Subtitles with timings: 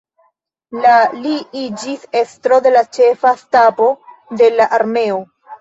[0.85, 0.93] La
[1.25, 1.33] li
[1.65, 3.91] iĝis estro de la ĉefa stabo
[4.41, 5.25] de la armeo.